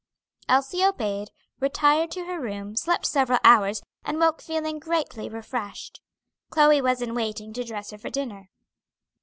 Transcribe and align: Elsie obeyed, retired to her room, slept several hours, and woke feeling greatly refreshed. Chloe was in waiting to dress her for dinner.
Elsie 0.49 0.83
obeyed, 0.83 1.29
retired 1.59 2.09
to 2.09 2.25
her 2.25 2.39
room, 2.41 2.75
slept 2.75 3.05
several 3.05 3.37
hours, 3.43 3.83
and 4.03 4.17
woke 4.19 4.41
feeling 4.41 4.79
greatly 4.79 5.29
refreshed. 5.29 6.01
Chloe 6.49 6.81
was 6.81 7.03
in 7.03 7.13
waiting 7.13 7.53
to 7.53 7.63
dress 7.63 7.91
her 7.91 7.99
for 7.99 8.09
dinner. 8.09 8.49